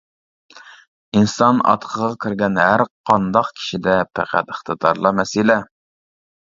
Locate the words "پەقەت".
4.21-4.55